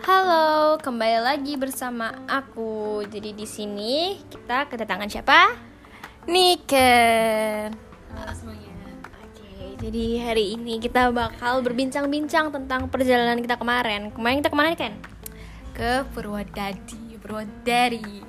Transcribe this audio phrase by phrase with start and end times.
[0.00, 3.04] Halo, kembali lagi bersama aku.
[3.04, 5.52] Jadi di sini kita kedatangan siapa?
[6.24, 7.76] Niken
[8.16, 8.72] Halo semuanya.
[9.20, 14.08] Oke, jadi hari ini kita bakal berbincang-bincang tentang perjalanan kita kemarin.
[14.08, 14.96] Kemarin kita ke mana kan?
[15.76, 18.00] ke Purwodadi Purwodari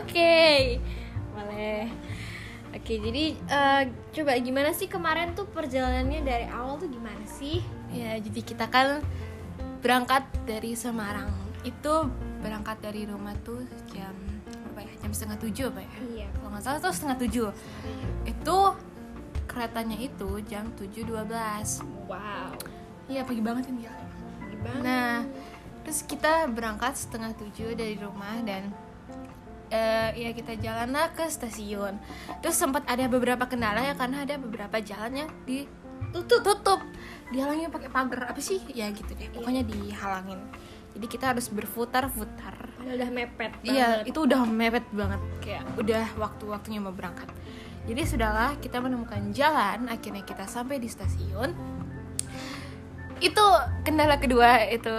[0.00, 0.80] Oke,
[1.36, 1.92] boleh.
[2.72, 3.82] Oke, jadi eh,
[4.16, 7.60] coba gimana sih kemarin tuh perjalanannya dari awal tuh gimana sih?
[7.94, 8.98] Ya jadi kita kan
[9.78, 11.30] berangkat dari Semarang
[11.62, 11.94] itu
[12.42, 14.12] berangkat dari rumah tuh jam
[14.68, 16.28] berapa ya jam setengah tujuh apa ya Iya.
[16.34, 17.48] kalau nggak salah tuh setengah tujuh
[18.26, 18.58] itu
[19.46, 22.52] keretanya itu jam tujuh dua belas Wow.
[23.08, 23.96] iya pagi banget kan gila
[24.44, 24.80] Gimana?
[24.80, 25.16] Nah,
[25.84, 28.72] terus kita berangkat setengah tujuh dari rumah dan
[29.68, 31.96] eh ya kita jalan lah ke stasiun.
[32.40, 35.83] Terus sempat ada beberapa kendala ya karena ada beberapa jalan yang ditutup
[36.22, 36.80] tutup.
[37.34, 38.62] Dihalangin pakai pagar apa sih?
[38.70, 39.26] Ya gitu deh.
[39.34, 40.38] Pokoknya dihalangin.
[40.94, 42.70] Jadi kita harus berputar-putar.
[42.84, 44.12] udah mepet Iya, banget.
[44.12, 47.32] itu udah mepet banget kayak udah waktu-waktunya mau berangkat.
[47.88, 51.50] Jadi sudahlah kita menemukan jalan, akhirnya kita sampai di stasiun.
[53.18, 53.44] Itu
[53.88, 54.92] kendala kedua itu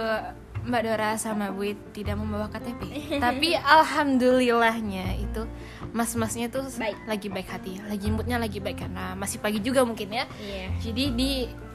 [0.66, 1.62] Mbak Dora sama Bu
[1.94, 2.80] tidak membawa KTP.
[3.24, 5.46] Tapi alhamdulillahnya itu
[5.90, 6.98] mas-masnya tuh Baik.
[7.06, 10.26] lagi baik hati, lagi moodnya lagi baik karena masih pagi juga mungkin ya.
[10.36, 10.66] Iya.
[10.82, 11.30] Jadi di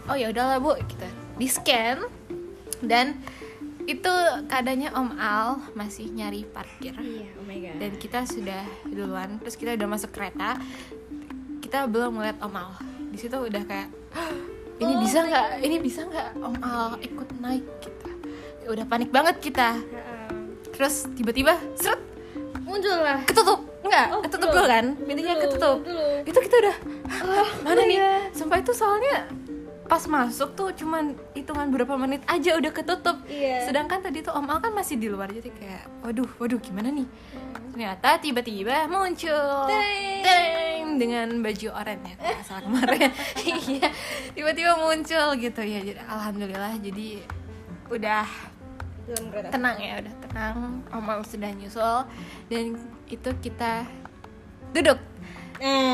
[0.05, 2.03] oh ya udahlah Bu kita di scan
[2.83, 3.15] dan
[3.81, 4.13] itu
[4.45, 7.75] keadaannya Om Al masih nyari parkir Iya, oh my god.
[7.81, 10.53] dan kita sudah duluan terus kita udah masuk kereta
[11.59, 12.77] kita belum ngeliat Om Al
[13.09, 14.33] di situ udah kayak "Hah,
[14.77, 18.10] ini Oh bisa nggak ini bisa nggak Om Al ikut naik kita
[18.71, 19.77] udah panik banget kita.
[20.71, 21.99] Terus tiba-tiba seret
[22.61, 23.19] muncul lah.
[23.23, 23.59] ketutup.
[23.81, 24.85] Enggak Oh, ketutup dulu kan?
[24.95, 25.77] Pintunya ketutup.
[25.81, 26.23] belum.
[26.23, 26.75] itu kita udah
[27.07, 27.97] "Hah, mana oh nih?
[27.97, 28.13] iya.
[28.31, 29.27] sampai itu soalnya
[29.83, 33.19] pas masuk tuh cuman hitungan berapa menit aja udah ketutup.
[33.25, 33.67] Iya.
[33.67, 37.03] sedangkan tadi tuh Om Al kan masih di luar jadi kayak waduh waduh gimana nih?
[37.69, 39.67] Ternyata tiba-tiba muncul.
[40.21, 43.11] Teng, dengan baju oranye ya salah kemarin.
[43.67, 43.89] Iya
[44.31, 45.79] tiba-tiba muncul gitu ya.
[45.81, 47.09] Jadi alhamdulillah jadi
[47.89, 48.23] udah
[49.11, 49.49] Dalam kereta.
[49.51, 50.57] tenang ya udah tenang.
[50.87, 51.97] Om Al sudah nyusul.
[52.47, 52.79] Dan
[53.11, 53.83] itu kita
[54.71, 54.99] duduk.
[55.61, 55.93] Eh,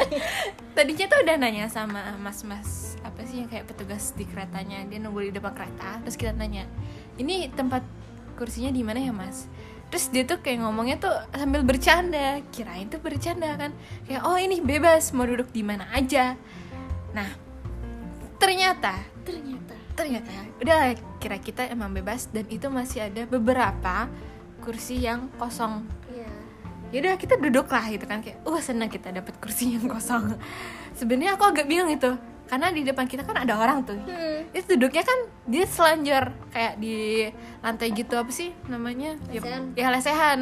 [0.78, 4.86] tadinya tuh udah nanya sama mas-mas apa sih yang kayak petugas di keretanya?
[4.86, 6.00] Dia nunggu di depan kereta.
[6.06, 6.64] Terus kita nanya
[7.20, 7.84] ini tempat
[8.38, 9.50] kursinya di mana ya mas?
[9.92, 12.40] Terus dia tuh kayak ngomongnya tuh sambil bercanda.
[12.50, 13.70] Kirain tuh bercanda kan.
[14.08, 16.34] Kayak oh ini bebas mau duduk di mana aja.
[17.12, 17.28] Nah
[18.40, 19.75] ternyata ternyata.
[19.96, 20.80] Ternyata udah
[21.16, 24.06] kira kita emang bebas dan itu masih ada beberapa
[24.58, 26.28] kursi yang kosong Iya.
[26.92, 30.36] yaudah kita duduk lah gitu kan kayak wah senang kita dapat kursi yang kosong
[30.92, 32.12] sebenarnya aku agak bingung itu
[32.44, 34.46] karena di depan kita kan ada orang tuh Hmm.
[34.52, 37.26] itu duduknya kan dia selanjur kayak di
[37.58, 39.62] lantai gitu apa sih namanya Ya- Lesehan.
[39.72, 40.38] ya, lesehan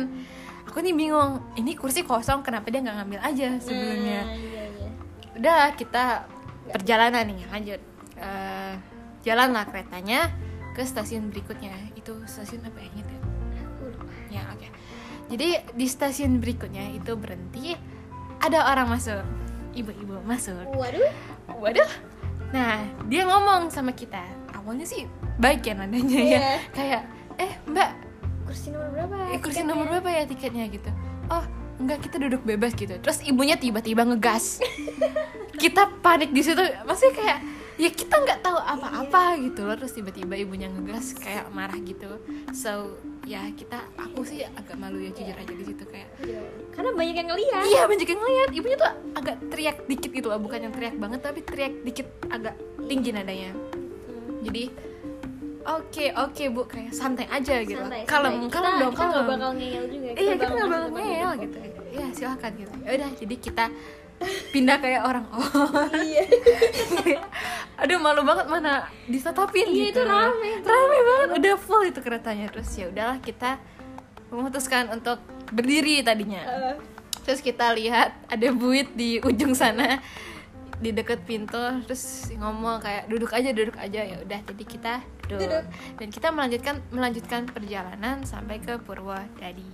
[0.64, 4.90] aku nih bingung ini kursi kosong kenapa dia nggak ngambil aja sebelumnya Nah, iya, iya.
[5.34, 6.04] udah kita
[6.68, 7.80] perjalanan nih lanjut
[8.14, 8.72] Eh,
[9.24, 10.28] jalanlah keretanya
[10.76, 13.18] ke stasiun berikutnya itu stasiun apa ya Ingat ya?
[14.34, 14.68] Ya, oke.
[15.30, 17.72] Jadi di stasiun berikutnya itu berhenti,
[18.42, 19.22] ada orang masuk.
[19.74, 20.68] Ibu-ibu masuk.
[20.74, 21.10] Waduh.
[21.54, 21.90] Waduh.
[22.50, 24.22] Nah, dia ngomong sama kita.
[24.54, 25.06] Awalnya sih
[25.38, 26.30] baik ya nadanya ya.
[26.30, 26.50] Iya.
[26.70, 27.02] Kayak,
[27.38, 27.90] "Eh, Mbak,
[28.46, 29.14] Kursi nomor berapa?
[29.34, 30.90] eh, kursi tiketnya?" nomor berapa ya tiketnya gitu?"
[31.30, 31.44] Oh,
[31.82, 32.94] enggak kita duduk bebas gitu.
[32.98, 34.62] Terus ibunya tiba-tiba ngegas.
[35.62, 36.62] kita panik di situ.
[36.86, 37.42] Masih kayak
[37.74, 39.74] ya kita nggak tahu apa-apa gitu loh.
[39.74, 42.20] Terus tiba-tiba ibunya ngegas kayak marah gitu.
[42.54, 46.40] So ya kita aku sih agak malu ya jujur aja di situ kayak Iya.
[46.70, 47.62] Karena banyak yang ngeliat.
[47.66, 48.48] Iya banyak yang ngeliat.
[48.54, 50.38] Ibunya tuh agak teriak dikit gitu loh.
[50.38, 52.54] Bukan yang teriak banget Tapi teriak dikit agak
[52.86, 53.50] tinggi nadanya.
[53.52, 54.40] Hmm.
[54.44, 54.64] Jadi
[55.64, 56.68] Oke oke bu.
[56.68, 57.80] Kayak santai aja gitu.
[57.80, 58.52] Santai, Kalem santai.
[58.52, 59.32] kalem kita, dong kita nggak kalem.
[59.32, 60.10] bakal ngeyel juga.
[60.12, 61.56] Iya kita nggak bakal ngeyel gitu.
[61.94, 62.72] Iya silakan gitu.
[62.84, 63.64] Udah jadi kita
[64.54, 65.24] Pindah kayak orang.
[65.34, 65.42] Oh.
[65.42, 66.00] Duduk.
[66.00, 66.24] Iya.
[67.84, 70.00] Aduh malu banget mana ditatapin Iya, gitu.
[70.00, 71.28] itu rame, Rame banget.
[71.42, 72.46] Udah full itu keretanya.
[72.48, 73.58] Terus ya udahlah kita
[74.34, 75.22] Memutuskan untuk
[75.54, 76.42] berdiri tadinya.
[76.42, 76.74] Eh,
[77.22, 80.02] terus kita lihat ada buit di ujung sana
[80.82, 81.62] di deket pintu.
[81.86, 84.02] Terus ngomong kayak duduk aja duduk aja.
[84.02, 84.94] Ya udah jadi kita
[85.30, 85.46] duduk.
[85.46, 85.64] Duduk.
[86.02, 89.64] dan kita melanjutkan melanjutkan perjalanan sampai ke Purwodadi.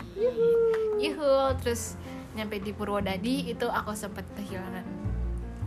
[1.00, 1.56] Yuhu.
[1.64, 1.97] Terus
[2.40, 5.00] nyampe di Purwodadi itu aku sempat kehilangan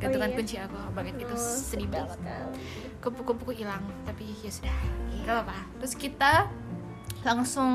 [0.03, 0.37] gantungan iya?
[0.37, 2.19] kunci aku banget itu oh, sedih sedih banget.
[2.99, 4.75] kupu-kupu hilang tapi ya sudah
[5.23, 5.57] nggak apa-apa.
[5.79, 6.33] Terus kita
[7.23, 7.71] langsung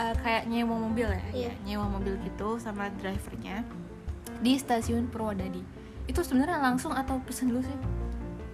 [0.00, 1.52] eh, kayak nyewa mobil ya, Iya.
[1.52, 3.60] ya nyewa mobil gitu sama drivernya
[4.40, 5.60] di stasiun Purwodadi.
[6.08, 7.78] Itu sebenarnya langsung atau pesen dulu sih?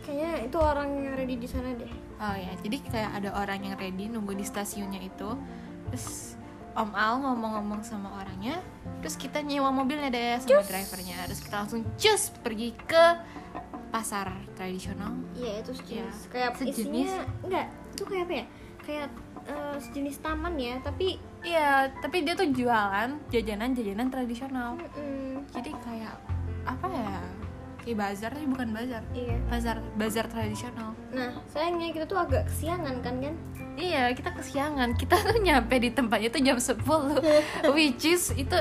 [0.02, 1.92] Kayaknya itu orang yang ready di sana deh.
[2.20, 5.38] Oh ya, jadi kayak ada orang yang ready nunggu di stasiunnya itu.
[5.90, 6.38] Terus
[6.72, 8.62] Om Al ngomong-ngomong sama orangnya,
[8.98, 11.18] terus kita nyewa mobilnya deh sama drivernya.
[11.26, 13.04] Terus kita langsung cus pergi ke
[13.90, 15.10] pasar tradisional.
[15.34, 16.78] iya itu sejenis Iya, kayak sejenis.
[16.78, 17.10] isinya
[17.42, 18.44] enggak itu kayak apa ya
[18.80, 19.08] kayak
[19.42, 21.08] eh, sejenis taman ya tapi
[21.40, 24.76] Iya, tapi dia tuh jualan jajanan-jajanan tradisional.
[24.92, 26.14] mm, Jadi kayak
[26.62, 27.16] apa ya?
[27.90, 29.02] Kayak bazar tapi bukan bazar.
[29.10, 30.94] iya Bazar bazar tradisional.
[31.10, 33.34] nah sayangnya kita tuh agak kesiangan kan kan
[33.74, 34.92] Iya, kita kesiangan.
[34.92, 36.84] Kita tuh nyampe di tempatnya tuh jam 10
[37.74, 38.52] Which is itu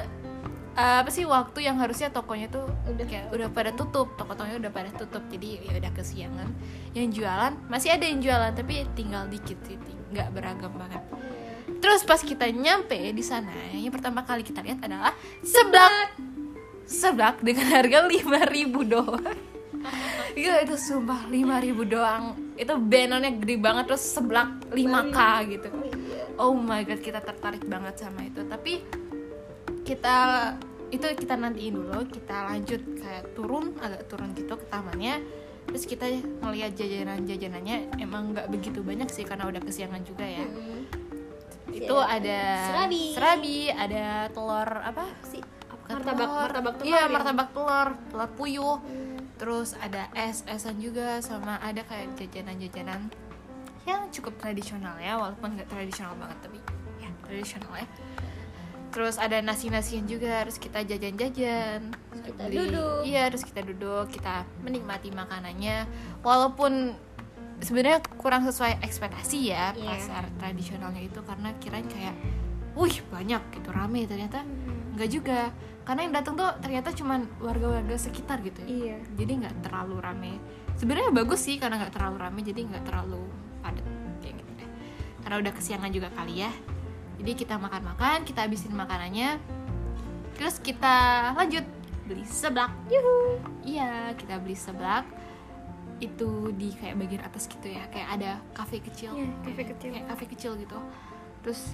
[0.73, 3.03] uh, apa sih waktu yang harusnya tokonya tuh Udah.
[3.03, 5.19] kayak udah pada tutup, toko-tokonya udah pada tutup.
[5.27, 6.47] Jadi ya udah kesiangan.
[6.95, 9.75] Yang jualan masih ada yang jualan tapi tinggal dikit sih,
[10.15, 11.03] nggak beragam banget.
[11.83, 15.11] Terus pas kita nyampe di sana, yang pertama kali kita lihat adalah
[15.43, 16.15] seblak.
[16.89, 19.21] Seblak dengan harga 5000 doang.
[20.33, 22.23] Iya itu sumpah 5000 doang.
[22.57, 25.17] Itu benonnya gede banget terus seblak 5k
[25.53, 25.69] gitu.
[26.41, 28.41] Oh my god, kita tertarik banget sama itu.
[28.47, 28.81] Tapi
[29.85, 30.17] kita
[30.89, 35.21] itu kita nantiin dulu, kita lanjut kayak turun agak turun gitu ke tamannya.
[35.69, 36.09] Terus kita
[36.41, 40.47] ngeliat jajanan-jajanannya emang nggak begitu banyak sih karena udah kesiangan juga ya.
[41.69, 42.41] Itu ada
[42.73, 43.13] Serabi.
[43.13, 45.05] serabi, ada telur apa?
[45.05, 45.38] Bukan
[46.11, 46.41] martabak telur.
[46.41, 47.07] martabak telur Iya, ya?
[47.07, 48.77] martabak telur, telur puyuh.
[48.79, 49.17] Hmm.
[49.39, 53.07] Terus ada es-esan juga sama ada kayak jajanan-jajanan
[53.83, 56.59] yang cukup tradisional ya, walaupun nggak tradisional banget tapi
[56.99, 57.87] ya tradisional ya.
[58.89, 61.93] Terus ada nasi-nasian juga, terus kita jajan-jajan.
[62.25, 63.05] Kita duduk.
[63.05, 65.85] Iya, terus kita duduk, kita menikmati makanannya.
[66.25, 66.97] Walaupun
[67.61, 69.93] sebenarnya kurang sesuai ekspektasi ya Iya.
[69.93, 72.15] pasar tradisionalnya itu karena kirain kayak,
[72.73, 74.41] wih banyak gitu rame ternyata
[74.95, 75.39] nggak juga
[75.89, 78.69] karena yang datang tuh ternyata cuman warga-warga sekitar gitu ya.
[78.69, 78.97] Iya.
[79.17, 80.33] Jadi nggak terlalu rame.
[80.77, 83.25] Sebenarnya bagus sih karena nggak terlalu rame jadi nggak terlalu
[83.65, 83.81] padat
[84.21, 84.69] kayak gitu deh.
[85.25, 86.53] Karena udah kesiangan juga kali ya.
[87.17, 89.41] Jadi kita makan-makan kita habisin makanannya.
[90.37, 90.95] Terus kita
[91.33, 91.65] lanjut
[92.05, 92.69] beli seblak.
[92.93, 93.41] Yuhu.
[93.65, 95.09] Iya kita beli seblak.
[95.97, 99.17] Itu di kayak bagian atas gitu ya kayak ada kafe kecil.
[99.17, 99.89] Iya, kafe kecil.
[99.89, 100.77] kayak kafe kecil gitu.
[101.41, 101.73] Terus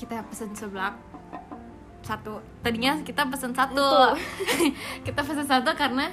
[0.00, 0.96] kita pesen seblak
[2.08, 2.40] satu.
[2.64, 4.16] Tadinya kita pesen satu.
[5.06, 6.08] Kita pesen satu karena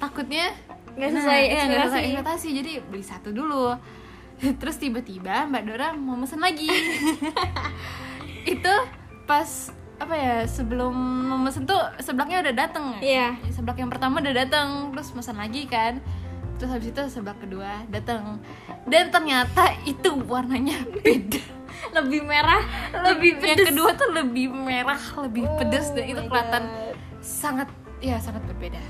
[0.00, 0.48] takutnya
[0.94, 2.48] Nggak nah, sesuai iya, nggak sesuai ekspektasi.
[2.54, 3.74] jadi beli satu dulu.
[4.60, 6.70] Terus tiba-tiba mbak Dora mau mesen lagi.
[8.54, 8.74] Itu
[9.26, 10.94] pas apa ya sebelum
[11.30, 12.86] mau mesen tuh seblaknya udah dateng.
[13.02, 13.38] Iya.
[13.50, 15.98] seblak yang pertama udah datang terus mesen lagi kan.
[16.54, 18.38] Terus habis itu seblak kedua datang
[18.86, 21.53] dan ternyata itu warnanya beda
[21.92, 22.62] lebih merah
[23.04, 23.66] lebih yang pedes.
[23.68, 26.96] kedua tuh lebih merah lebih Oh pedes dan itu kelihatan God.
[27.18, 28.80] sangat ya sangat berbeda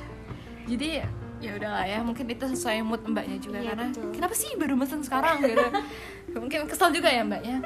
[0.64, 1.04] jadi
[1.38, 4.10] ya udahlah ya mungkin itu sesuai mood mbaknya juga Iya, karena betul.
[4.12, 5.60] kenapa sih baru mesen sekarang gitu
[6.40, 7.60] mungkin kesel juga ya mbaknya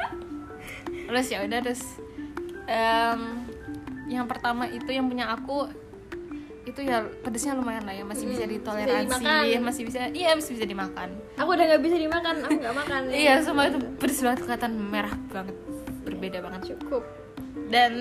[1.06, 1.82] terus ya udah terus
[2.66, 3.20] em,
[4.06, 5.68] yang pertama itu yang punya aku
[6.68, 10.52] itu ya pedesnya lumayan lah ya masih bisa Hmm, ditoleransi bisa masih bisa iya masih
[10.54, 11.08] bisa dimakan.
[11.34, 13.00] Aku udah nggak bisa dimakan aku nggak makan.
[13.24, 15.56] Iya semua itu pedes banget kelihatan merah banget
[16.02, 16.60] berbeda banget.
[16.72, 17.02] Cukup.
[17.68, 17.92] Dan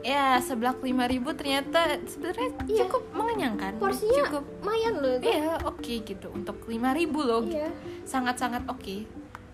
[0.00, 0.94] ya seblak 5000
[1.34, 2.78] ternyata sebenarnya Iya.
[2.84, 3.72] cukup mengenyangkan.
[3.76, 4.44] Porsinya cukup.
[4.60, 5.24] lumayan loh itu.
[5.26, 7.42] Iya oke gitu untuk 5000 loh.
[7.44, 7.68] Iya.
[8.02, 8.96] Sangat-sangat oke.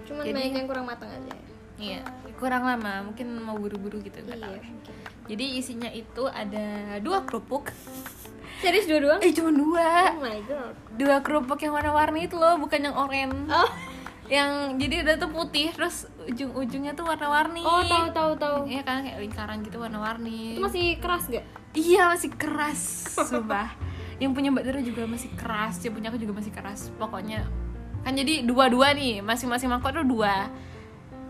[0.05, 1.35] Cuman Jadi- banyak yang kurang matang aja.
[1.77, 4.51] Iya kurang lama mungkin mau buru-buru gitu nggak tahu.
[4.51, 4.95] iya mungkin.
[5.31, 6.67] jadi isinya itu ada
[6.99, 7.71] dua kerupuk
[8.63, 12.57] serius dua doang eh cuma dua oh my god dua kerupuk yang warna-warni itu loh
[12.63, 13.71] bukan yang oranye oh
[14.31, 19.05] yang jadi ada tuh putih terus ujung-ujungnya tuh warna-warni oh tahu tahu tahu Iya kan
[19.05, 22.81] kayak lingkaran gitu warna-warni itu masih keras gak Iya masih keras,
[23.33, 23.73] sumpah.
[24.21, 26.93] Yang punya Mbak Dara juga masih keras, yang punya aku juga masih keras.
[27.01, 27.49] Pokoknya
[28.05, 30.53] kan jadi dua-dua nih, masing-masing mangkok tuh dua.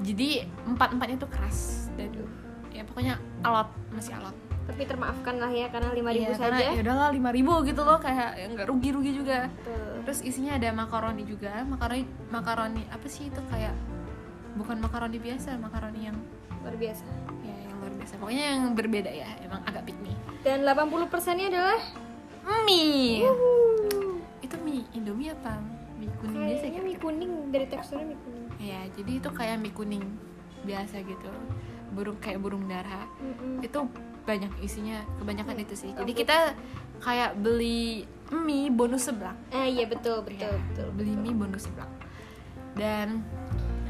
[0.02, 1.88] Jadi empat-empatnya tuh keras.
[1.94, 2.10] Dan
[2.74, 4.34] ya pokoknya alot, masih alot.
[4.62, 7.82] Tapi termaafkan lah ya karena lima ribu Iya, karena saja ya udahlah lima ribu gitu
[7.82, 9.50] loh kayak ya nggak rugi-rugi juga.
[9.50, 10.06] Betul.
[10.06, 13.74] Terus isinya ada makaroni juga, makaroni makaroni apa sih itu kayak
[14.54, 16.18] bukan makaroni biasa, makaroni yang
[16.62, 17.02] luar biasa
[17.42, 18.12] ya yang luar biasa.
[18.22, 20.14] Pokoknya yang berbeda ya, emang agak me.
[20.42, 21.80] dan 80 persennya adalah
[22.66, 23.22] Mie.
[23.22, 24.18] Wuhu.
[24.42, 25.62] itu mie indomie apa
[25.94, 29.56] mie kuning biasa kayaknya gitu mie kuning dari teksturnya mie kuning ya jadi itu kayak
[29.58, 30.04] mie kuning
[30.62, 31.30] biasa gitu
[31.94, 33.62] burung kayak burung dara Mm-mm.
[33.62, 33.78] itu
[34.22, 35.90] banyak isinya kebanyakan Iya, itu sih.
[35.92, 36.54] Jadi kita
[37.02, 39.36] kayak beli mie bonus seblak.
[39.52, 41.90] Ah iya betul betul Ya, betul beli mie bonus seblak.
[42.78, 43.26] Dan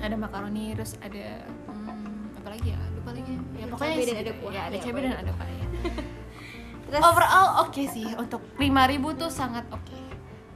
[0.03, 2.81] ada makaroni terus ada hmm, apa lagi ya?
[2.99, 3.35] Lupa lagi.
[3.55, 4.53] Ya pokoknya cabai dan ada kuah.
[4.53, 5.67] ya ada Ya, cabai dan ada kuah ya.
[6.93, 7.03] Terus?
[7.09, 8.09] Overall oke sih.
[8.21, 10.01] Untuk 5000 tuh sangat oke.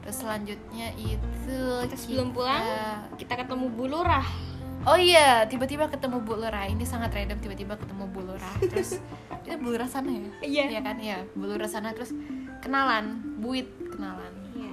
[0.05, 2.61] Terus selanjutnya itu Terus sebelum pulang?
[3.17, 4.27] kita ketemu Bu Lurah
[4.87, 9.03] oh iya tiba-tiba ketemu Bu Lurah ini sangat random tiba-tiba ketemu Bu Lurah terus
[9.45, 10.31] itu Bu Lurah sana ya?
[10.41, 10.65] Iya.
[10.69, 10.97] Iya kan?
[10.97, 11.91] Iya Bu Lurah sana.
[11.91, 12.15] Terus
[12.59, 14.33] kenalan buit kenalan.
[14.53, 14.73] Iya.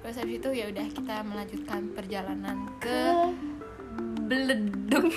[0.00, 2.98] terus habis itu ya udah kita melanjutkan perjalanan ke
[4.24, 5.08] Beleduk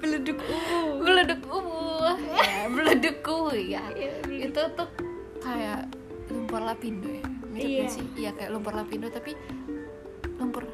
[0.00, 4.48] Beleduk ungu Beleduk Ubu ya Beleduk Ubu ya Iya, Beleduk.
[4.48, 4.88] itu tuh
[5.40, 5.80] kayak
[6.28, 7.24] lumpur lapindo ya.
[7.50, 7.84] Mirip Iya.
[7.90, 8.04] sih?
[8.16, 9.36] Iya kayak lumpur lapindo tapi
[10.38, 10.64] lumpur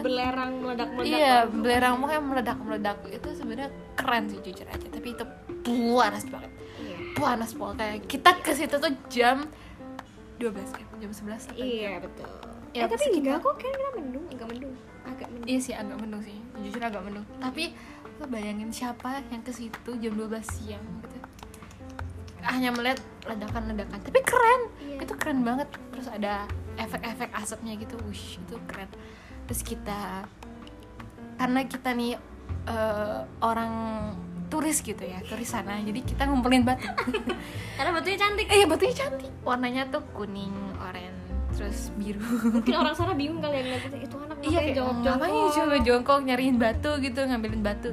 [0.00, 5.24] belerang meledak-meledak iya belerang pokoknya meledak meledak itu sebenarnya keren sih jujur aja tapi itu
[5.64, 6.96] panas banget Iya.
[7.12, 9.44] panas pokoknya kita ke situ tuh jam
[10.40, 12.32] 12 ya jam 11 atau Iya betul.
[12.70, 15.48] Ya, eh tapi enggak kok kan kita mendung, enggak mendung, agak mendung.
[15.50, 17.26] Iya sih agak mendung sih, jujur agak mendung.
[17.42, 17.74] Tapi
[18.22, 21.18] lo bayangin siapa yang ke situ jam 12 siang gitu.
[22.46, 24.60] Hanya melihat ledakan-ledakan, tapi keren.
[24.86, 24.96] Iya.
[25.02, 25.68] Itu keren banget.
[25.90, 26.46] Terus ada
[26.80, 28.88] efek-efek asapnya gitu, wush itu keren.
[29.44, 30.24] Terus kita
[31.36, 32.16] karena kita nih
[32.68, 33.72] eh, orang
[34.50, 35.78] turis gitu ya, turis sana.
[35.78, 36.88] Jadi kita ngumpulin batu.
[37.78, 38.46] Karena batunya cantik.
[38.50, 39.30] eh batunya cantik.
[39.46, 40.50] Warnanya tuh kuning,
[40.82, 41.14] oranye,
[41.54, 42.18] terus biru.
[42.58, 45.16] Mungkin orang sana bingung kali ya ngeliat itu, anak iya kayak jongkok-jongkok.
[45.22, 47.90] ngapain coba jongkok nyariin batu gitu ngambilin batu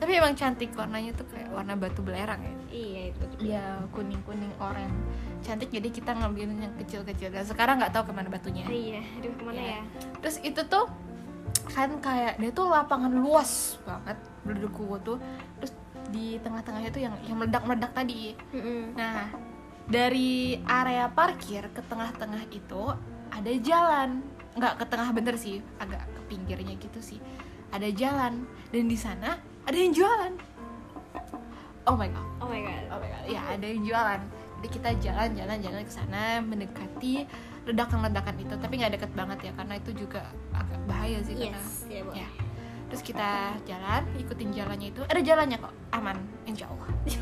[0.00, 3.24] tapi emang cantik warnanya tuh kayak warna batu belerang ya Iya itu.
[3.52, 4.92] Iya kuning kuning oranye
[5.40, 9.00] cantik jadi kita ngambilin yang kecil kecil dan sekarang nggak tahu ke mana batunya Iya,
[9.18, 9.70] aduh ke mana Iya.
[9.72, 9.80] ya?
[10.20, 10.86] terus itu tuh
[11.70, 15.18] kan kayak dia tuh lapangan luas banget berduku tuh
[15.58, 15.72] terus
[16.10, 18.98] di tengah-tengahnya tuh yang yang meledak meledak tadi Mm-mm.
[18.98, 19.30] Nah,
[19.86, 22.82] dari area parkir ke tengah-tengah itu
[23.30, 24.22] ada jalan.
[24.58, 27.22] Nggak ke tengah bener sih, agak ke pinggirnya gitu sih.
[27.70, 30.34] Ada jalan dan di sana ada yang jualan.
[31.86, 32.26] Oh my god.
[32.42, 32.84] Oh my god.
[32.90, 33.22] Oh my god.
[33.30, 34.20] Ya, ada yang jualan.
[34.60, 37.24] Jadi kita jalan-jalan jalan ke sana mendekati
[37.64, 40.20] ledakan-ledakan itu, tapi nggak deket banget ya karena itu juga
[40.52, 42.12] agak bahaya sih karena Yes, ya, Bu.
[42.12, 42.28] ya.
[42.92, 43.30] Terus kita
[43.64, 45.00] jalan, ikutin jalannya itu.
[45.06, 46.88] Ada jalannya kok, aman, insya Allah.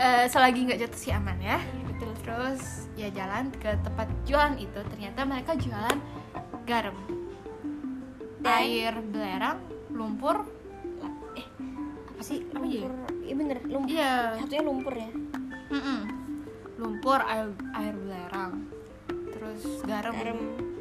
[0.00, 1.60] Eh, selagi nggak jatuh sih aman ya.
[1.60, 2.08] Iya, betul.
[2.24, 6.00] Terus ya jalan ke tempat jualan itu, ternyata mereka jualan
[6.64, 6.96] garam,
[8.40, 9.60] Dan- air belerang,
[9.92, 10.48] lumpur.
[11.36, 11.44] Eh,
[12.16, 12.40] apa sih?
[12.48, 12.88] Apa ya?
[12.88, 12.92] Lumpur.
[13.20, 13.92] Iya bener, lumpur.
[13.92, 15.10] Iya, Satunya lumpur ya.
[15.70, 16.00] Mm-mm.
[16.76, 18.66] lumpur, air air belerang,
[19.30, 20.12] terus garam.
[20.12, 20.38] Garam.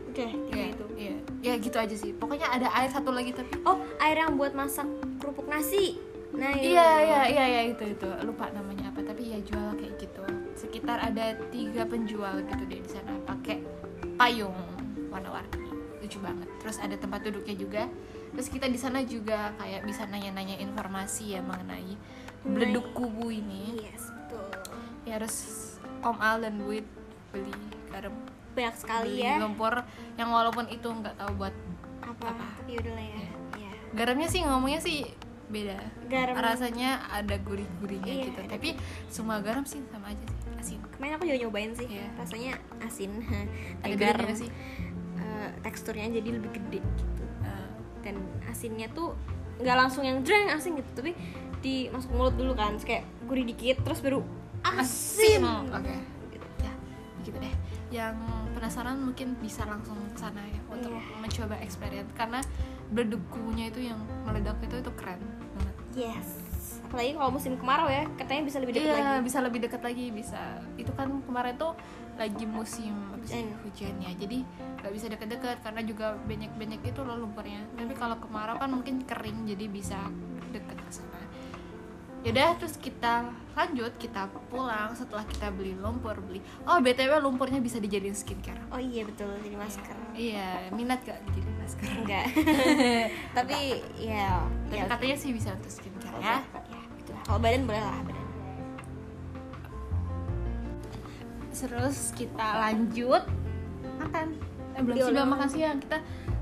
[0.10, 0.86] Udah, tiga Iya, itu.
[0.98, 1.16] iya.
[1.40, 2.12] Ya gitu aja sih.
[2.12, 4.90] Pokoknya ada air satu lagi tapi Oh, air yang buat masak
[5.22, 6.02] kerupuk nasi.
[6.30, 10.22] Nah, Iya iya iya iya itu itu lupa namanya apa tapi ya jual kayak gitu
[10.54, 13.66] sekitar ada tiga penjual gitu deh di sana pakai
[14.14, 14.54] payung
[15.10, 17.84] warna-warni lucu banget terus ada tempat duduknya juga
[18.30, 21.98] terus kita di sana juga kayak bisa nanya-nanya informasi ya mengenai
[22.46, 24.14] beleduk kubu ini Yes.
[25.04, 25.36] Ya harus
[26.00, 26.86] Om Al dan Buit
[27.30, 27.54] beli
[27.88, 28.14] garam
[28.52, 29.36] Banyak sekali beli ya.
[29.38, 29.74] lumpur
[30.16, 31.56] yang walaupun itu nggak tahu buat
[32.00, 32.26] Apa?
[32.28, 32.46] Apa?
[32.58, 33.20] Tapi udah lah ya.
[33.56, 33.72] Iya.
[33.92, 35.00] garamnya sih ngomongnya sih
[35.48, 36.38] beda Garam.
[36.38, 38.50] rasanya ada gurih-gurihnya Iya, gitu ada.
[38.54, 38.70] tapi
[39.08, 41.88] semua garam sih sama aja sih asin Kemarin aku juga nyobain sih.
[41.88, 42.06] Iya.
[42.16, 43.12] Rasanya asin.
[43.84, 44.30] ada Garam.
[44.32, 44.50] sih
[45.16, 47.04] eh, teksturnya jadi lebih gede gitu.
[47.42, 47.70] Eh,
[48.02, 48.16] dan
[48.46, 49.16] asinnya tuh
[49.58, 51.12] nggak langsung yang dreng asin gitu tapi
[51.60, 54.24] di masuk mulut dulu kan terus kayak gurih dikit terus baru
[54.64, 55.96] asin, oke.
[56.30, 56.46] Gitu.
[56.60, 56.74] ya
[57.24, 57.54] gitu deh.
[57.90, 58.16] Yang
[58.54, 61.16] penasaran mungkin bisa langsung ke sana ya untuk Iya.
[61.18, 62.40] mencoba experience karena
[62.90, 65.22] berdukunya itu yang meledak itu itu keren
[65.56, 65.76] banget.
[65.96, 66.28] Yes.
[66.90, 69.22] Apalagi kalau musim kemarau ya katanya bisa lebih dekat iya lagi.
[69.22, 70.42] bisa lebih dekat lagi bisa.
[70.74, 71.74] Itu kan kemarin tuh
[72.20, 73.48] lagi musim Hujan.
[73.64, 74.44] hujan ya jadi
[74.84, 79.48] nggak bisa deket-deket karena juga banyak-banyak itu loh lumpurnya tapi kalau kemarau kan mungkin kering
[79.48, 79.96] jadi bisa
[80.52, 81.24] deket ke sana
[82.20, 84.92] yaudah terus kita lanjut kita pulang.
[84.96, 88.60] Setelah kita beli lumpur beli oh btw lumpurnya bisa dijadiin skincare.
[88.72, 89.96] Oh iya betul jadi masker.
[90.16, 91.88] Iya minat gak dijadiin masker?
[92.04, 92.26] Enggak.
[93.38, 93.60] Tapi
[94.00, 96.24] ya tapi ya katanya sih bisa untuk skincare oke.
[96.24, 96.38] ya.
[96.44, 96.80] ya.
[97.00, 98.28] Gitu kalau badan boleh lah badan.
[101.60, 103.24] Terus kita lanjut.
[104.00, 104.28] Makan.
[104.80, 105.98] Eh, belum sih belum makan siang kita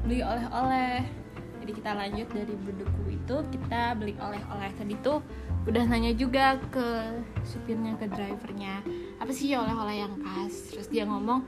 [0.05, 1.01] beli oleh-oleh.
[1.57, 4.69] Jadi kita lanjut dari beduku itu kita beli oleh-oleh.
[4.77, 5.19] Tadi tuh
[5.67, 6.87] udah nanya juga ke
[7.43, 8.79] supirnya ke drivernya
[9.19, 10.71] apa sih oleh-oleh yang khas?
[10.71, 11.43] Terus dia ngomong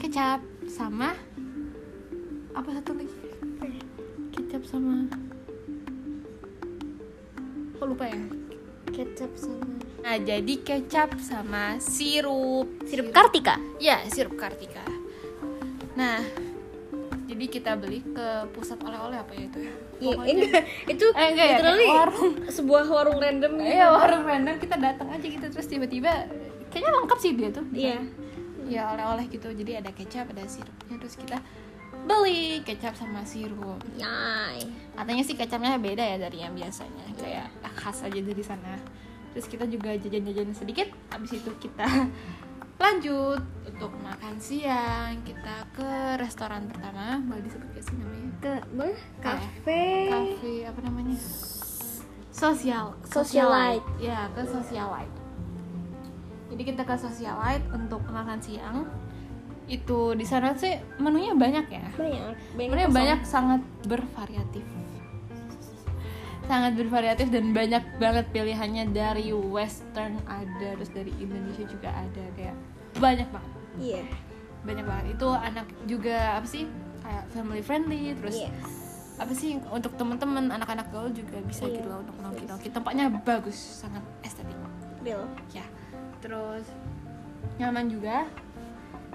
[0.00, 1.12] kecap sama
[2.56, 3.12] apa satu lagi?
[4.32, 5.04] Kecap sama
[7.76, 8.22] kok lupa ya?
[8.88, 12.64] Kecap sama nah jadi kecap sama sirup.
[12.88, 13.60] Sirup kartika?
[13.76, 14.80] Ya, sirup Kartika.
[15.98, 16.22] Nah,
[17.28, 19.72] jadi kita beli ke pusat oleh-oleh apa ya itu ya?
[19.98, 20.64] Iya, enggak.
[20.96, 22.30] itu Eh, enggak ya, literally kayak warung.
[22.48, 26.24] sebuah warung random Iya, warung random kita datang aja gitu terus tiba-tiba
[26.68, 27.64] kayaknya lengkap sih dia tuh.
[27.70, 28.00] iya
[28.64, 31.40] ya oleh-oleh gitu jadi ada kecap ada sirupnya terus kita
[32.00, 34.60] beli kecap sama sirup Yay.
[34.92, 38.76] katanya sih kecapnya beda ya dari yang biasanya kayak khas aja dari sana
[39.30, 41.84] terus kita juga jajan-jajan sedikit habis itu kita
[42.78, 48.98] lanjut untuk makan siang kita ke restoran pertama boleh disebut gak sih namanya Ke boleh?
[49.18, 49.84] Cafe.
[50.08, 51.16] cafe apa namanya
[52.30, 53.82] sosial Socialite.
[53.98, 55.14] ya ke socialite
[56.48, 58.86] jadi kita ke socialite untuk makan siang
[59.66, 62.22] itu di sana sih menunya banyak ya Banyak.
[62.56, 62.68] Banyak.
[62.72, 64.64] menunya banyak sangat bervariatif
[66.48, 72.56] sangat bervariatif dan banyak banget pilihannya dari western ada terus dari Indonesia juga ada kayak
[72.96, 74.02] banyak banget Iya.
[74.58, 76.64] banyak banget itu anak juga apa sih
[76.98, 78.66] kayak family friendly terus Yes.
[79.18, 81.78] apa sih untuk teman-teman anak-anak gaul juga bisa Iya.
[81.78, 84.56] gitu loh untuk nongki nongki tempatnya bagus sangat estetik
[84.98, 85.28] Real.
[85.52, 85.62] ya
[86.18, 86.64] terus
[87.54, 88.24] nyaman juga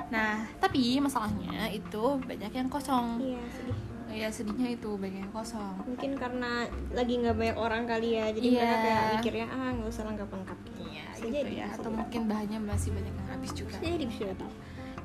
[0.08, 3.78] nah tapi masalahnya itu banyak yang kosong Iya, sedih.
[4.14, 5.74] Ya sedihnya itu banyak yang kosong.
[5.84, 8.58] Mungkin karena lagi nggak banyak orang kali ya, jadi Iya.
[8.62, 10.60] mereka kayak mikirnya ah nggak usah lengkap-lengkap.
[10.86, 11.68] iya Bisa gitu jadi, ya.
[11.74, 13.76] atau mungkin bahannya masih banyak yang habis juga.
[13.82, 14.48] Jadi, bisa jadi.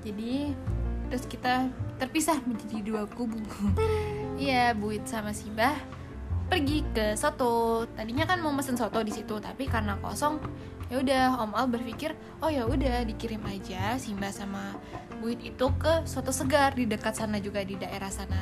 [0.04, 0.32] jadi
[1.08, 1.54] terus kita
[1.96, 3.40] terpisah menjadi dua kubu.
[4.38, 5.74] Iya Buit sama Simbah
[6.46, 7.82] pergi ke soto.
[7.98, 10.38] Tadinya kan mau mesen soto di situ tapi karena kosong
[10.88, 14.78] ya udah Om Al berpikir oh ya udah dikirim aja Simbah sama
[15.18, 18.38] Buit itu ke soto segar di dekat sana juga di daerah sana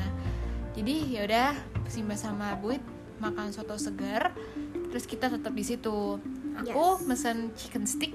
[0.77, 1.51] jadi ya udah
[1.89, 2.85] Simbah sama Buit
[3.19, 4.37] makan soto segar
[4.93, 6.21] terus kita tetap di situ
[6.57, 7.05] aku Yes.
[7.09, 8.13] mesen chicken stick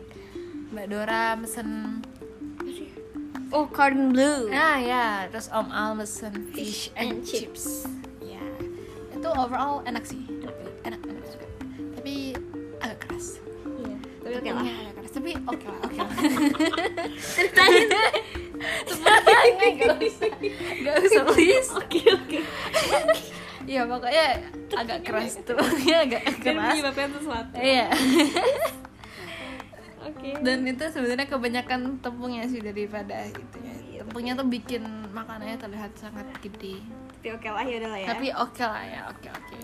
[0.71, 1.99] Mbak Dora mesen
[3.51, 4.47] Oh, cardon blue.
[4.47, 7.83] Nah ya, terus Om Al mesen fish, Fish and, and chips.
[8.23, 8.39] Ya,
[9.11, 10.55] itu overall enak sih, enak
[10.87, 11.47] enak juga.
[11.99, 12.31] Tapi
[12.79, 13.43] agak keras.
[13.75, 13.97] Iya.
[13.99, 14.63] Tapi oke lah.
[14.63, 16.11] Tepungnya agak keras, tapi oke lah, oke lah.
[17.35, 17.83] Ceritain.
[19.81, 20.29] Gak usah,
[20.85, 21.69] gak usah please.
[21.73, 22.39] Oke, oke.
[23.69, 24.41] Ya pokoknya
[24.73, 26.75] agak keras tuh, ya agak keras.
[26.75, 27.55] menyebabkan sesuatu.
[27.61, 27.87] Iya.
[30.01, 30.33] Oke.
[30.41, 33.75] Dan itu sebenarnya kebanyakan tepungnya sih daripada itu ya.
[33.85, 33.99] Iya.
[34.01, 34.81] Tepungnya tuh bikin
[35.13, 36.81] makanannya terlihat sangat gede.
[37.21, 38.07] Tapi oke lah ya udah lah ya.
[38.17, 39.57] tapi oke lah ya oke oke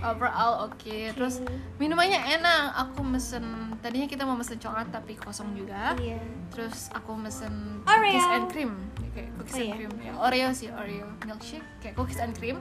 [0.00, 0.96] overall oke.
[1.12, 1.54] Terus Oke.
[1.78, 2.62] minumannya enak.
[2.88, 3.44] Aku mesen
[3.78, 5.94] tadinya kita mau mesen coklat tapi kosong juga.
[5.96, 6.18] Iya.
[6.48, 8.08] terus aku mesen Oreo.
[8.08, 8.72] cookies and cream.
[8.98, 9.74] Ya, kayak cookies Oh, and iya.
[9.76, 9.92] cream.
[10.00, 11.66] Ya Oreo sih Oreo milkshake.
[11.78, 12.56] Kayak cookies and cream.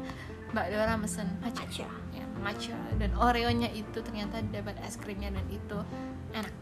[0.51, 1.63] Mbak Dora mesen matcha.
[1.63, 1.87] Matcha.
[2.11, 2.75] ya matcha.
[2.97, 5.77] Dan Oreonya itu ternyata dapat es krimnya dan itu
[6.31, 6.53] enak.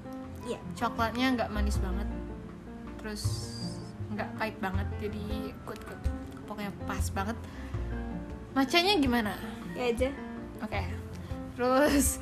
[0.46, 0.62] Iya.
[0.78, 2.06] coklatnya nggak manis banget.
[3.02, 3.24] Terus
[4.14, 4.88] nggak pahit banget.
[5.02, 5.24] Jadi
[5.66, 6.02] good good.
[6.46, 7.38] Pokoknya pas banget.
[8.54, 9.34] Macanya gimana?
[9.76, 10.10] Ya aja.
[10.66, 10.82] Oke
[11.54, 12.18] terus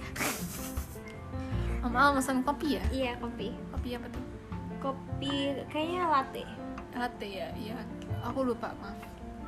[1.82, 3.52] Om Al mesen kopi ya Iya, kopi.
[3.70, 4.24] kopi apa tuh
[4.80, 5.36] Kopi
[5.68, 6.44] kayaknya latte.
[6.94, 7.76] latte ya iya
[8.22, 9.00] aku lupa maaf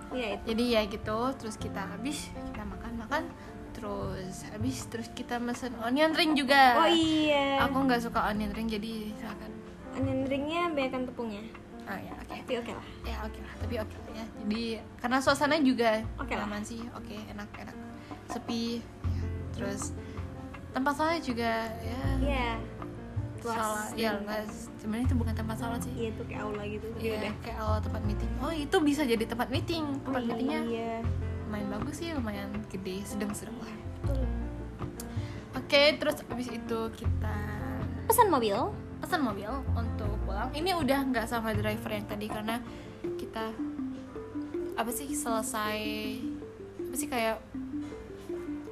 [0.10, 0.44] Iya itu.
[0.50, 3.24] jadi ya gitu terus kita habis kita makan makan
[3.72, 7.60] terus habis terus kita mesen onion ring juga Oh iya.
[7.62, 9.52] aku nggak suka onion ring jadi silakan
[9.94, 11.44] Onion ringnya banyakkan tepungnya.
[11.86, 12.88] ah ya oke Tapi oke lah.
[13.04, 14.64] ya oke lah tapi oke lah ya jadi
[14.98, 16.44] karena suasana juga Oke lah.
[16.44, 17.76] nyaman sih oke enak enak
[18.28, 19.24] sepi ya.
[19.52, 19.94] terus
[20.70, 22.50] tempat salat juga ya Iya.
[23.40, 23.54] Luas.
[23.54, 24.12] salat ya
[24.76, 26.88] sebenarnya itu bukan tempat salat sih Iya itu kayak aula gitu.
[26.96, 27.34] Iya, udah.
[27.40, 30.96] kayak awal tempat meeting oh itu bisa jadi tempat meeting tempat Oh, meetingnya Iya.
[31.46, 33.74] lumayan bagus sih lumayan gede sedang-sedang lah
[35.56, 37.36] oke terus abis itu kita
[38.06, 38.58] Pesan mobil.
[38.96, 42.58] pesan mobil untuk pulang ini udah nggak sama driver yang tadi karena
[43.16, 43.54] kita
[44.74, 45.80] apa sih selesai
[46.82, 47.38] apa sih kayak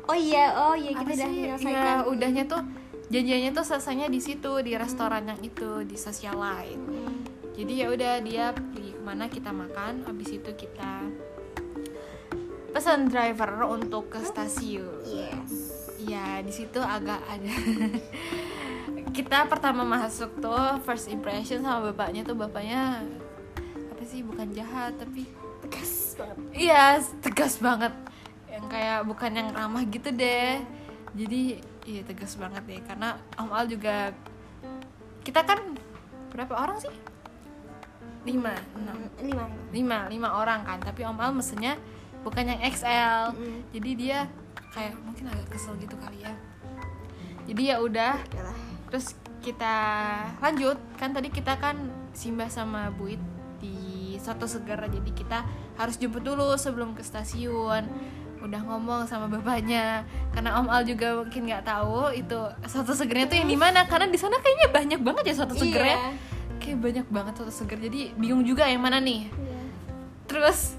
[0.03, 1.71] Oh iya, oh iya kita udah menyelesaikan.
[1.71, 2.61] ya udahnya tuh
[3.05, 7.23] janjiannya tuh selesainya di situ di restoran yang itu di socialite Hmm.
[7.53, 11.07] jadi ya udah dia pergi ke mana kita makan habis itu kita
[12.71, 15.51] pesan driver untuk ke stasiun Yes.
[15.99, 17.53] Iya, di situ agak ada.
[19.15, 23.05] kita pertama masuk tuh first impression sama bapaknya tuh bapaknya
[23.87, 25.29] apa sih bukan jahat tapi
[25.63, 26.37] Tegas banget.
[26.51, 26.85] iya
[27.21, 27.93] tegas banget
[28.73, 30.57] kayak bukan yang ramah gitu deh.
[31.13, 32.81] Jadi iya tegas banget deh.
[32.81, 34.09] Karena Om Al juga
[35.21, 35.77] kita kan
[36.33, 36.93] berapa orang sih?
[38.25, 38.57] Lima.
[38.73, 38.97] Enam.
[39.21, 39.45] Lima.
[39.69, 40.81] lima lima orang kan.
[40.81, 41.77] Tapi Om Al mesennya
[42.25, 43.59] bukan yang XL Mm.
[43.75, 44.19] jadi dia
[44.73, 46.33] kayak mungkin agak kesel gitu kali ya.
[47.45, 48.17] Jadi ya udah.
[48.89, 49.13] Terus
[49.45, 49.75] kita
[50.41, 50.81] lanjut.
[50.97, 51.77] Kan tadi kita kan
[52.17, 53.21] simbah sama buit
[53.61, 54.81] di soto segar.
[54.89, 55.45] Jadi kita
[55.77, 57.85] harus jemput dulu sebelum ke stasiun
[58.43, 60.03] udah ngomong sama bapaknya.
[60.29, 63.87] Karena Om Al juga mungkin nggak tahu itu soto segernya tuh yang di mana.
[63.87, 66.11] Karena di sana kayaknya banyak banget ya soto segernya Iya.
[66.59, 67.79] kayak banyak banget soto seger.
[67.79, 69.27] Jadi bingung juga yang mana nih.
[69.27, 69.59] Iya.
[70.23, 70.73] terus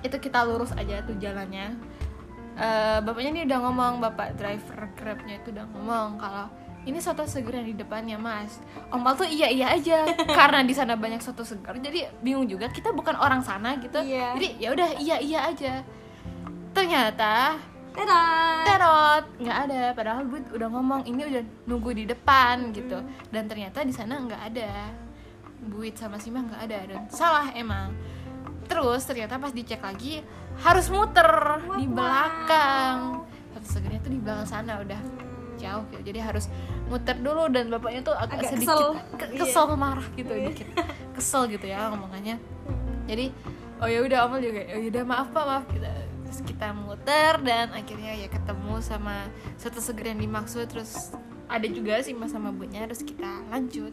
[0.00, 1.74] itu kita lurus aja tuh jalannya.
[2.54, 6.46] Eh, bapaknya nih udah ngomong bapak driver grabnya itu udah ngomong kalau
[6.82, 8.60] ini soto seger yang di depannya mas.
[8.88, 10.04] Ompal tuh iya iya aja.
[10.38, 11.76] Karena di sana banyak soto seger.
[11.76, 14.00] Jadi bingung juga kita bukan orang sana gitu.
[14.00, 14.36] Iya.
[14.36, 15.74] jadi ya udah iya iya aja
[16.80, 18.64] ternyata Dadah.
[18.64, 19.24] terot.
[19.36, 19.80] Nggak ada.
[19.92, 22.96] Padahal gue udah ngomong ini udah nunggu di depan gitu.
[23.28, 24.88] Dan ternyata di sana nggak ada.
[25.60, 27.92] Buit sama Sima nggak ada dan salah emang.
[28.64, 30.24] Terus ternyata pas dicek lagi
[30.56, 31.28] harus muter
[31.76, 31.92] di Wow.
[31.92, 32.96] belakang.
[33.50, 35.00] Satu segernya tuh di belakang sana udah
[35.58, 36.48] jauh gitu jadi harus
[36.88, 38.88] muter dulu dan bapaknya tuh agak, Agak sedikit kesel.
[39.12, 39.40] ke- Iya.
[39.44, 40.46] kesel marah gitu Iya.
[40.48, 40.68] dikit.
[41.12, 42.40] Kesel gitu ya ngomongannya
[43.04, 43.28] jadi
[43.76, 45.90] oh ya udah Amal juga oh yaudah maaf pak maaf kita
[46.30, 49.26] terus kita muter dan akhirnya ya ketemu sama
[49.58, 51.10] satu seger yang dimaksud terus
[51.50, 53.90] ada juga sih mas sama bunya terus kita lanjut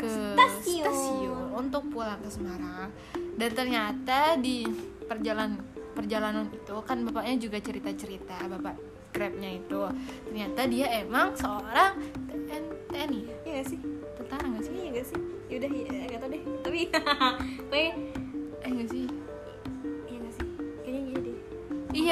[0.00, 0.88] ke Stasiun.
[0.88, 2.88] stasiun untuk pulang ke Semarang
[3.36, 4.64] dan ternyata di
[5.04, 5.60] perjalanan
[5.92, 8.80] perjalanan itu kan bapaknya juga cerita cerita bapak
[9.12, 9.80] grabnya itu
[10.24, 11.92] ternyata dia emang seorang
[12.32, 13.36] TN, TNI ya?
[13.44, 13.80] Iya gak sih?
[14.16, 15.20] tentara nggak sih Iya gak sih?
[15.46, 16.80] Yaudah, ya, gak tau deh Tapi,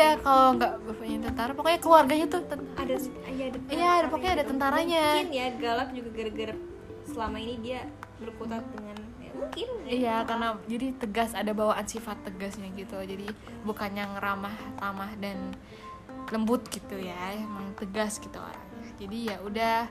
[0.05, 2.95] Iya, kalau nggak bapaknya tentara, pokoknya keluarganya tuh ten- Ada,
[3.27, 4.51] iya ada Iya, ada- pokoknya ada gitu.
[4.53, 5.05] tentaranya.
[5.17, 6.55] Mungkin ya, galak juga gara-gara
[7.05, 7.81] Selama ini dia
[8.17, 12.97] berkutat dengan ya, Mungkin Iya, karena jadi tegas ada bawaan sifat tegasnya gitu.
[12.99, 13.29] Jadi
[13.61, 15.37] bukan yang ramah, tamah dan
[16.29, 18.89] lembut gitu ya, emang tegas gitu orangnya.
[18.97, 19.89] Jadi ya udah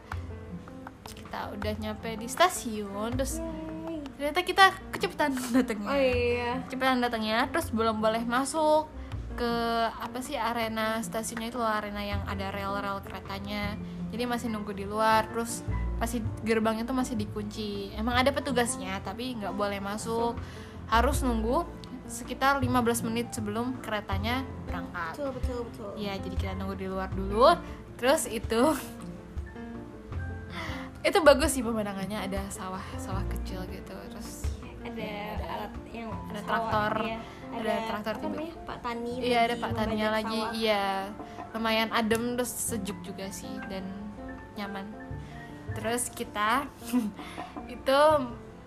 [1.05, 4.01] kita udah nyampe di stasiun, terus Yeay.
[4.15, 5.89] ternyata kita kecepatan datangnya.
[5.89, 8.89] Oh iya Kecepatan datangnya, terus belum boleh masuk
[9.33, 9.53] ke
[9.89, 13.77] apa sih arena stasiunnya itu loh, arena yang ada rel-rel keretanya.
[14.13, 15.65] Jadi masih nunggu di luar, terus
[15.97, 17.93] pasti gerbangnya tuh masih dikunci.
[17.97, 20.37] Emang ada petugasnya, tapi nggak boleh masuk.
[20.87, 21.65] Harus nunggu
[22.05, 25.17] sekitar 15 menit sebelum keretanya berangkat.
[25.17, 27.57] Betul, betul, betul Iya, jadi kita nunggu di luar dulu.
[27.97, 28.61] Terus itu
[31.03, 34.42] itu bagus sih pemandangannya ada sawah sawah kecil gitu terus
[34.83, 35.13] Ada
[35.47, 37.17] alat yang ada sawah, traktor, iya.
[37.55, 38.53] ada traktor apa tiba- namanya?
[38.67, 40.53] Pak Tani iya ada pak taninya lagi sawah.
[40.57, 40.83] iya
[41.53, 43.85] lumayan adem terus sejuk juga sih dan
[44.57, 44.85] nyaman
[45.73, 46.65] terus kita
[47.75, 47.99] itu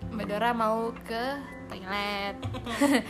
[0.07, 1.23] mbak Dora mau ke
[1.67, 2.35] toilet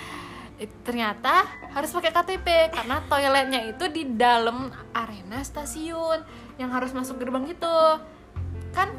[0.86, 6.26] ternyata harus pakai KTP karena toiletnya itu di dalam arena stasiun
[6.58, 8.02] yang harus masuk gerbang gitu
[8.74, 8.90] kan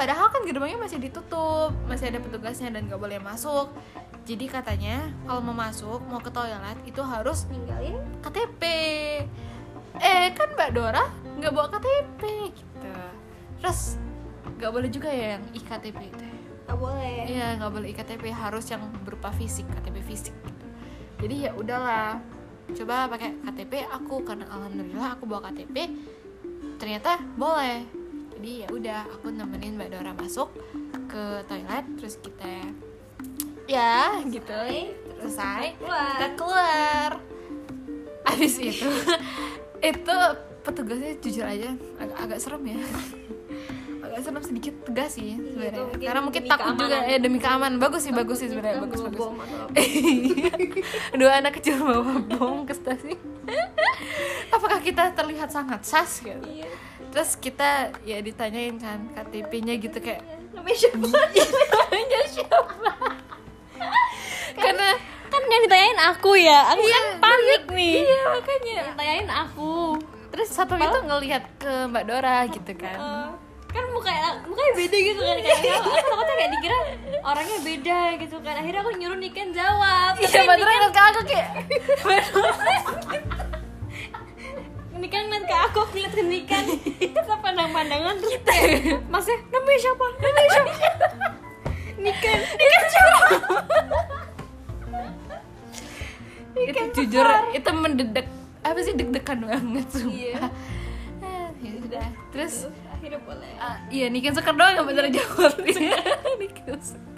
[0.00, 3.68] padahal kan gerbangnya masih ditutup masih ada petugasnya dan nggak boleh masuk
[4.24, 8.62] jadi katanya kalau mau masuk mau ke toilet itu harus Ninggalin KTP
[10.00, 11.04] eh kan Mbak Dora
[11.36, 12.96] nggak bawa KTP gitu
[13.60, 14.00] terus
[14.56, 16.36] nggak boleh juga ya yang iktp itu ya?
[16.70, 20.66] Gak boleh Iya nggak boleh iktp harus yang berupa fisik KTP fisik gitu.
[21.20, 22.16] Jadi ya udahlah
[22.72, 25.76] coba pakai KTP aku karena alhamdulillah aku bawa KTP
[26.80, 27.99] ternyata boleh.
[28.40, 30.48] Jadi ya udah aku nemenin Mbak Dora masuk
[31.12, 32.72] ke toilet terus kita
[33.68, 34.56] ya gitu.
[35.20, 35.76] Selesai.
[35.76, 36.08] Keluar.
[36.16, 37.10] kita keluar.
[38.24, 38.88] Abis itu
[39.92, 40.16] itu
[40.64, 42.80] petugasnya jujur aja agak agak serem ya.
[44.08, 45.84] Agak serem sedikit tegas sih Iya, sebenarnya.
[45.84, 47.76] mungkin karena mungkin takut juga ya demi keamanan.
[47.76, 49.36] Bagus sih bagus sih sebenarnya bagus bagus.
[51.20, 53.20] dua anak kecil bawa bom ke stasiun.
[54.48, 56.40] Apakah kita terlihat sangat sas gitu?
[56.48, 57.70] Iya terus kita
[58.02, 61.06] ya ditanyain kan KTP-nya gitu kayak Namanya siapa?
[61.72, 62.90] namanya siapa?
[64.52, 64.88] Karena
[65.26, 67.94] kan yang ditanyain aku ya Aku kan panik nih.
[68.02, 68.72] iya makanya.
[68.82, 69.74] Yang tanyain aku.
[70.30, 72.98] Terus satu itu ngelihat ke Mbak Dora gitu kan.
[72.98, 73.28] Eh,
[73.70, 76.78] kan mukanya mukanya beda gitu kan kayak aku takutnya kayak dikira
[77.22, 78.54] orangnya beda gitu kan.
[78.58, 80.12] Akhirnya aku nyuruh Niken jawab.
[80.18, 81.48] Iya Mbak Dora ngeliat ke aku kayak
[85.00, 86.64] Niken ngeliat ke aku aku ngeliat ke Niken
[87.00, 90.06] kita pandang-pandangan terus kayak masnya namanya siapa?
[90.20, 90.72] Namanya siapa?
[91.96, 93.18] Niken Niken siapa?
[96.60, 98.26] Itu jujur itu mendedak
[98.60, 100.12] apa sih deg-degan banget sumpah.
[100.12, 100.44] Iya.
[101.24, 102.06] Ah, ya sudah.
[102.28, 102.54] Terus?
[102.92, 103.52] Akhirnya boleh.
[103.56, 105.56] Ah, iya Niken Sekar doang yang bener jawab.
[106.40, 107.08] Niken Sekar.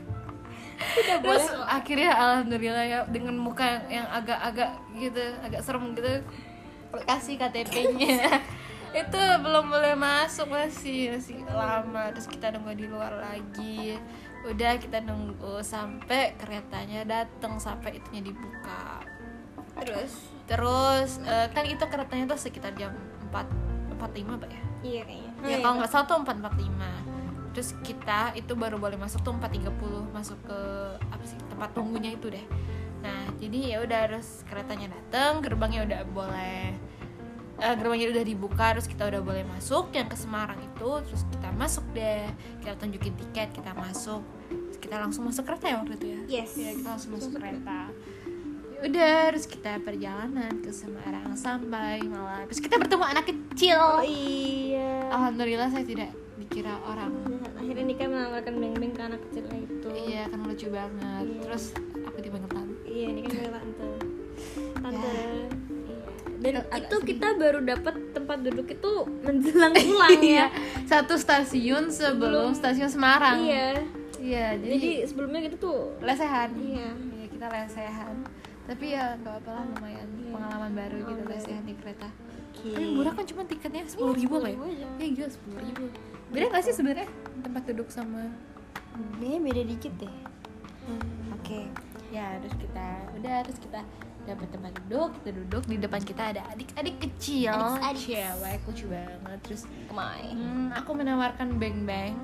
[0.82, 1.66] Udah terus boleh.
[1.66, 6.22] akhirnya alhamdulillah ya dengan muka yang agak-agak gitu agak serem gitu
[7.00, 8.42] kasih KTP-nya
[9.00, 12.12] itu belum boleh masuk masih masih lama.
[12.12, 13.96] Terus kita nunggu di luar lagi.
[14.44, 19.00] Udah kita nunggu sampai keretanya datang sampai itunya dibuka.
[19.80, 20.12] Terus?
[20.44, 22.92] Terus eh, kan itu keretanya tuh sekitar jam
[23.32, 24.62] 4 45 pak ya?
[24.82, 25.30] Iya kayaknya.
[25.48, 29.68] Ya kalau nggak salah tuh 445 terus kita itu baru boleh masuk tuh 4.30
[30.08, 30.60] masuk ke
[30.96, 32.40] apa sih tempat tunggunya itu deh
[33.02, 36.72] nah jadi ya udah harus keretanya datang gerbangnya udah boleh
[37.58, 41.48] eh, gerbangnya udah dibuka terus kita udah boleh masuk yang ke Semarang itu terus kita
[41.52, 42.26] masuk deh
[42.58, 46.50] kita tunjukin tiket kita masuk Terus kita langsung masuk kereta ya waktu itu ya Yes.
[46.54, 47.80] Iya, kita langsung masuk kereta
[48.72, 54.02] Ya udah terus kita perjalanan ke Semarang sampai malam terus kita bertemu anak kecil Oh
[54.02, 55.06] iya.
[55.08, 57.14] alhamdulillah saya tidak dikira orang
[57.54, 59.88] Akhirnya Nika menawarkan beng-beng ke anak kecilnya itu.
[59.94, 61.38] iya kan lucu banget Iya.
[61.40, 61.64] terus
[62.02, 62.50] aku dipanggil
[62.92, 63.88] Iya, Nika panggil tante.
[64.76, 65.08] Tante.
[65.08, 65.16] Ya.
[65.16, 65.46] Iya.
[66.36, 67.06] Dan Itu agak itu sedih.
[67.08, 70.20] kita baru dapat tempat duduk itu menjelang pulang ya.
[70.22, 70.46] iya
[70.84, 73.80] satu stasiun sebelum stasiun Semarang Iya.
[74.18, 76.88] iya jadi, Jadi sebelumnya kita tuh lesehan Iya.
[76.92, 78.14] Iya, kita lesehan
[78.62, 81.34] tapi ya nggak apa-apa lah lumayan pengalaman baru gitu Pengalaman baru.
[81.34, 82.08] lesehan di kereta
[82.52, 82.70] Oke.
[82.70, 85.84] tapi murah kan cuma tiketnya sepuluh ribu lah ya Iya, ya gila sepuluh ribu
[86.28, 87.08] beda nggak sih sebenarnya
[87.40, 88.22] tempat duduk sama
[89.14, 90.14] Kayaknya beda dikit deh.
[91.32, 91.60] Oke.
[92.12, 93.80] Ya terus kita udah terus kita
[94.22, 98.04] dapat tempat duduk kita duduk di depan kita ada adik-adik kecil Adik-adik.
[98.06, 100.30] cewek lucu banget terus Kemai.
[100.30, 102.14] hmm, aku menawarkan beng beng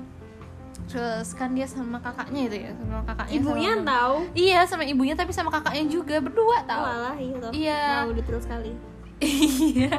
[0.85, 4.15] terus kan dia sama kakaknya itu ya sama kakaknya Ibunya sama tahu.
[4.33, 7.47] iya sama ibunya tapi sama kakaknya juga berdua Tahu tau lah itu.
[7.51, 7.81] Iya.
[7.99, 8.71] Tahu detail sekali.
[9.19, 9.91] iya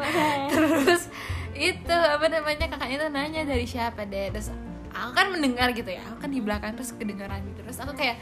[0.48, 1.12] terus
[1.53, 4.48] itu apa namanya kakaknya tuh nanya dari siapa deh terus
[4.90, 7.61] aku kan mendengar gitu ya aku kan di belakang terus kedengaran gitu.
[7.62, 8.16] Terus aku kayak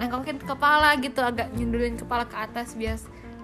[0.00, 2.96] nengkokin kepala gitu agak nyundulin kepala ke atas biar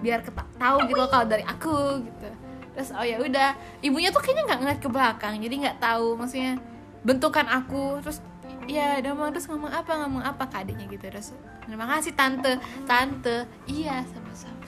[0.03, 0.19] biar
[0.57, 2.29] tahu gitu kalau dari aku gitu.
[2.73, 3.53] Terus oh ya udah
[3.85, 6.57] ibunya tuh kayaknya nggak ngeliat ke belakang jadi nggak tahu maksudnya
[7.05, 8.17] bentukan aku terus
[8.65, 11.05] ya udah mau terus ngomong apa ngomong apa ke adiknya gitu.
[11.07, 11.37] Terus
[11.69, 12.57] terima kasih tante.
[12.89, 13.45] Tante.
[13.69, 14.63] Iya sama-sama.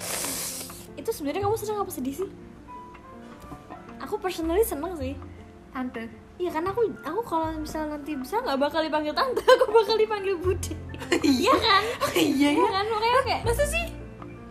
[0.96, 2.30] Itu sebenarnya kamu senang apa sedih sih?
[4.06, 5.18] Aku personally seneng sih.
[5.76, 9.96] tante Iya kan aku aku kalau misalnya nanti bisa nggak bakal dipanggil tante, aku bakal
[9.96, 10.76] dipanggil bude.
[11.18, 11.84] Iya kan?
[12.14, 12.86] iya Iya kan?
[12.86, 13.86] Makanya kayak masa sih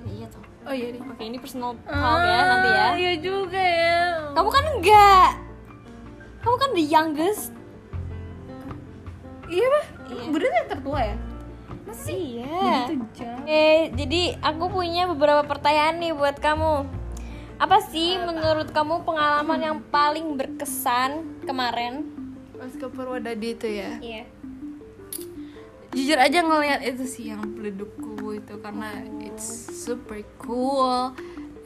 [0.06, 0.40] iya tuh.
[0.62, 2.86] oh iya deh Oke ini personal talk ya nanti ya.
[2.94, 3.96] iya juga ya
[4.32, 5.28] Kamu kan enggak.
[6.40, 7.52] Kamu kan the youngest.
[9.46, 10.24] iya bah Iya.
[10.26, 11.16] Bunda yang tertua ya
[11.84, 12.88] Masih iya.
[13.12, 17.03] Jam Oke, jadi aku punya beberapa pertanyaan nih buat kamu.
[17.58, 22.14] Apa sih menurut kamu pengalaman yang paling berkesan kemarin?
[22.64, 23.92] pas ke Purwodadi itu ya?
[24.00, 24.24] Iya.
[25.94, 31.14] jujur aja ngelihat itu sih yang peledukku itu karena it's super cool.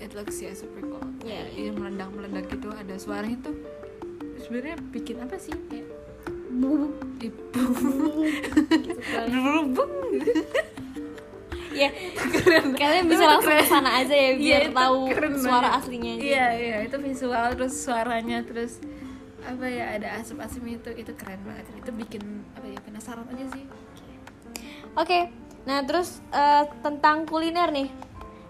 [0.03, 1.07] It looks ya super cool.
[1.23, 3.57] Kayak ini meledak meledak gitu ada suaranya tuh
[4.43, 5.55] sebenarnya bikin apa sih?
[5.73, 5.89] Kayak
[7.25, 7.73] ibu
[9.31, 9.95] berubung
[11.79, 11.91] Ya,
[12.75, 13.63] kalian bisa Itu langsung keren.
[13.63, 15.79] ke sana aja ya biar itu tahu keren suara banget.
[15.79, 16.13] aslinya.
[16.19, 18.83] iya iya itu visual terus suaranya terus
[19.39, 23.65] apa ya ada asap-asap itu itu keren banget itu bikin apa ya penasaran aja sih
[24.93, 25.31] Oke,
[25.63, 27.87] nah terus eh, tentang kuliner nih,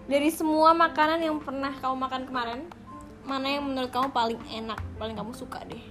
[0.09, 2.59] dari semua makanan yang pernah kamu makan kemarin,
[3.21, 5.83] mana yang menurut kamu paling enak, paling kamu suka deh?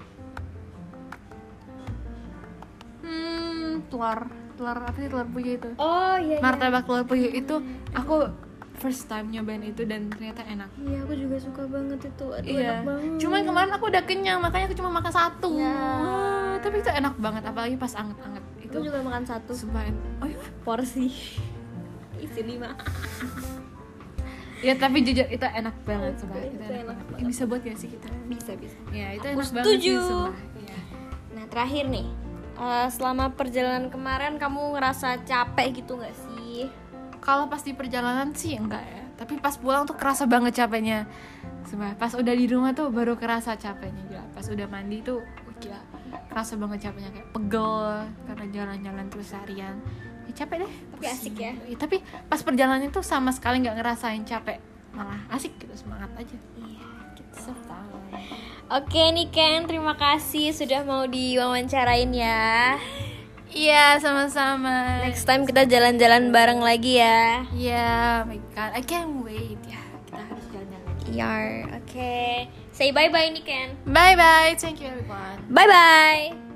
[2.98, 4.26] hmm telur
[4.58, 6.38] telur apa sih telur puyuh itu Oh iya.
[6.38, 7.54] martabak telur puyuh itu
[7.92, 8.26] aku
[8.74, 12.26] first time nyobain itu dan ternyata enak Iya, aku juga suka banget itu.
[12.28, 13.18] Aduh, iya enak banget.
[13.18, 15.74] cuman kemarin aku udah kenyang makanya aku cuma makan satu Ya.
[15.96, 20.02] Wah, tapi itu enak banget apalagi pas anget-anget itu aku juga makan satu sumpah en-
[20.18, 21.06] oh iya porsi.
[22.18, 22.74] Isi lima.
[24.58, 27.26] ya tapi jujur itu enak banget sumpah Itu itu, enak enak, banget.
[27.26, 28.78] bisa buat gak sih kita Bisa bisa.
[28.90, 29.94] ya itu Aku enak banget sih setuju.
[30.02, 30.76] sumpah Iya.
[31.30, 32.06] Nah terakhir nih,
[32.58, 36.66] eh, selama perjalanan kemarin kamu ngerasa capek gitu nggak sih?
[37.28, 39.04] kalau pas di perjalanan sih enggak ya.
[39.18, 41.04] Tapi pas pulang tuh kerasa banget capeknya.
[41.66, 44.24] Sumpah, pas udah di rumah tuh baru kerasa capeknya gila.
[44.32, 45.80] Pas udah mandi tuh wah, gila
[46.32, 47.10] kerasa banget capeknya.
[47.12, 47.76] Kayak pegel
[48.30, 49.76] karena jalan-jalan terus seharian.
[50.24, 50.72] Ya, capek deh.
[50.96, 51.52] Tapi asik ya.
[51.68, 51.96] Iya, tapi
[52.30, 54.62] pas perjalanan itu sama sekali nggak ngerasain capek.
[54.94, 56.36] Malah asik gitu semangat aja.
[56.56, 56.67] Iya.
[58.68, 62.76] Oke nih Ken, terima kasih sudah mau diwawancarain ya.
[63.48, 67.48] iya sama-sama Next time kita jalan-jalan bareng lagi ya.
[67.56, 67.88] iya
[68.20, 72.12] oh my god I can't wait ya kita harus jalan-jalan Yar, oke.
[72.70, 73.68] Say bye bye nih Ken.
[73.88, 76.47] bye bye thank you everyone Bye bye.